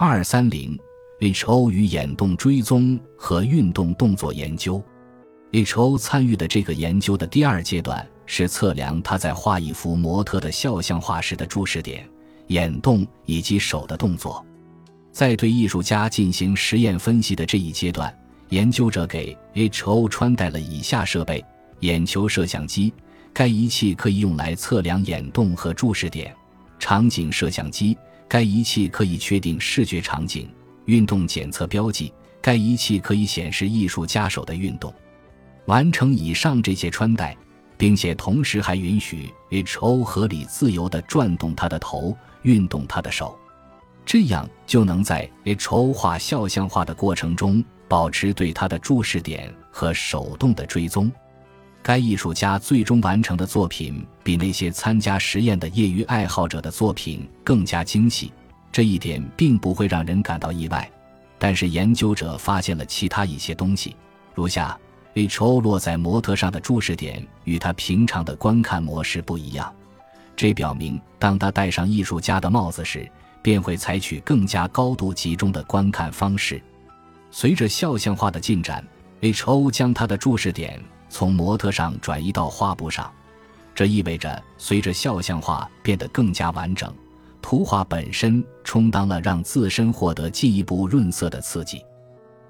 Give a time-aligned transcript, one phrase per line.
[0.00, 0.78] 二三零
[1.18, 1.72] ，H.O.
[1.72, 4.80] 与眼动追踪和运动动作研究。
[5.50, 5.98] H.O.
[5.98, 12.08] 参与的这个研究的第二阶段是测量他在画一幅模特的肖像画时的注视点、
[12.46, 14.46] 眼动以及手的动作。
[15.10, 18.16] 在对艺术家进行实验分析的这一阶段，
[18.50, 20.08] 研究者给 H.O.
[20.08, 21.44] 穿戴了以下设备：
[21.80, 22.94] 眼球摄像机，
[23.32, 26.30] 该仪器可以用来测量眼动和注视点；
[26.78, 27.98] 场景摄像机，
[28.28, 30.46] 该仪器可以确定视觉场景；
[30.84, 32.12] 运动检测标记，
[32.42, 34.94] 该仪器可以显示艺术家手的运动。
[35.64, 37.36] 完成以上这些穿戴，
[37.76, 40.04] 并且同时还允许 H.O.
[40.04, 43.38] 合理自由地转动他的头、运动他的手，
[44.04, 45.92] 这样就能在 H.O.
[45.92, 51.10] 画肖像画的过程中保持对他的注视点和手动的追踪。
[51.82, 58.32] 该艺术家最终完成的作品比那些参加实验的业余爱好者的作品更加精细，
[58.70, 60.90] 这一点并不会让人感到意外。
[61.38, 63.96] 但是研究者发现了其他一些东西，
[64.34, 64.78] 如下。
[65.14, 65.60] H.O.
[65.60, 69.74] 落在模特上的注视点与他平常的观看模式不一样，
[70.36, 73.10] 这表明当他戴上艺术家的帽子时，
[73.42, 76.62] 便会采取更加高度集中的观看方式。
[77.32, 78.86] 随着肖像画的进展
[79.22, 79.68] ，H.O.
[79.72, 83.12] 将他的注视点从模特上转移到画布上，
[83.74, 86.92] 这意味着随着肖像画变得更加完整，
[87.40, 91.84] 图画本身充当了让自身获得进一步润色的刺激。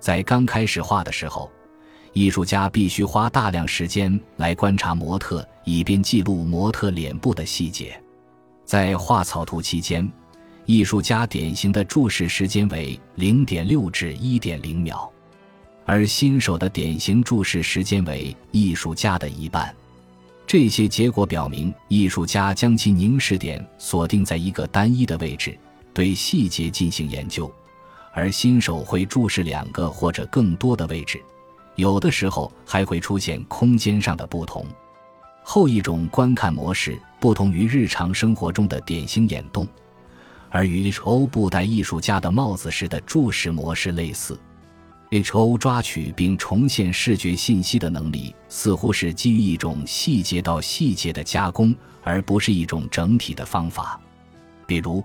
[0.00, 1.50] 在刚开始画的时候。
[2.12, 8.02] 艺术家必须花大量时间来观察模特，以便记录模特脸部的细节。
[8.64, 10.10] 在画草图期间，
[10.64, 15.12] 艺术家典型的注视时间为零点六至一点零秒，
[15.86, 19.74] 而新手的典型注视时间为艺术家的一半。
[20.44, 25.56] 这些结果表明，艺术家将其凝视点锁定在一个单一的位置，
[25.94, 27.50] 对细节进行研究，
[28.12, 31.22] 而新手会注视两个或者更多的位置。
[31.76, 34.66] 有的时候还会出现空间上的不同。
[35.42, 39.66] 后一种观看模式不同于日常生活中的典型眼动，
[40.50, 41.26] 而与 H.O.
[41.26, 44.36] 布戴艺术家的帽子时的注视模式类似。
[45.10, 45.56] H.O.
[45.56, 54.00] 抓取并重现视觉信息的能力似乎是基于一种细节到细节的加工，而不是一种整体的方法。
[54.66, 55.04] 比如，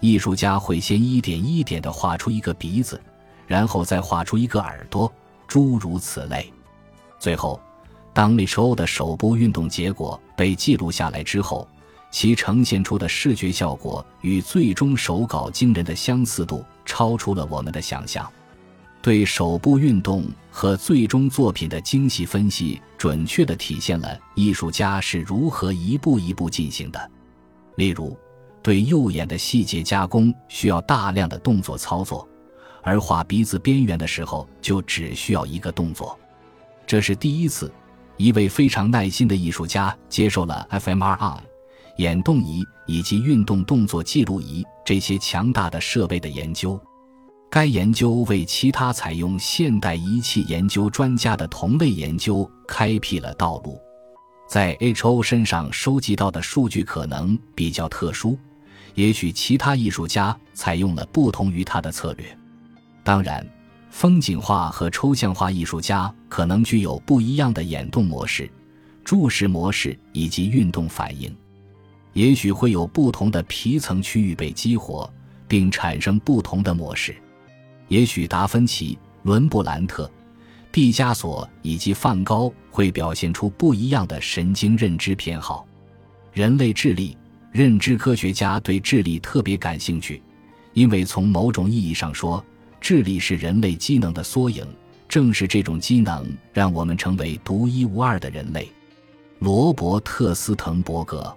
[0.00, 3.00] 艺术家会先一点一点地画出一个鼻子，
[3.46, 5.10] 然后再画出一个耳朵。
[5.46, 6.52] 诸如此类，
[7.20, 7.60] 最后，
[8.12, 8.74] 当 H.O.
[8.74, 11.68] 的手部运动结果被记录下来之后，
[12.10, 18.28] 其呈现出的视觉效果与最终手稿惊人的相似度超出了我们的想象。
[19.06, 27.10] 对手部运动和最终作品的精细分析，准确地体现了艺术家是如何一步一步进行的。
[27.76, 28.18] 例如，
[28.64, 32.28] 对右眼的细节加工需要大量的动作操作。
[32.82, 36.18] 而画鼻子边缘的时候，就只需要一个动作。
[36.84, 37.72] 这是第一次，
[38.16, 41.38] 一位非常耐心的艺术家接受了 fMRI、
[41.98, 46.76] 眼动仪以及运动动作记录仪这些强大的设备的研究。
[47.56, 53.80] 该研究为其他采用现代仪器研究专家的同类研究开辟了道路。
[54.46, 55.22] 在 H.O.
[55.22, 58.38] 身上收集到的数据可能比较特殊，
[58.94, 62.26] 也许其他艺术家采用了不同于他的策略。
[63.02, 63.42] 当然，
[63.88, 68.50] 风景画和抽象画艺术家可能具有不一样的眼动模式、
[69.02, 71.34] 注视模式以及运动反应，
[72.12, 75.10] 也许会有不同的皮层区域被激活，
[75.48, 77.16] 并产生不同的模式。
[77.88, 80.10] 也许达芬奇、伦布兰特、
[80.70, 85.66] 毕加索以及梵高会表现出不一样的神经认知偏好。
[86.32, 87.16] 人类智力
[87.50, 90.22] 认知科学家对智力特别感兴趣，
[90.74, 92.44] 因为从某种意义上说。
[92.78, 94.64] 智力是人类机能的缩影，
[95.08, 98.70] 正是这种机能让我们成为独一无二的人类。
[99.40, 101.36] 罗伯特·斯滕伯格。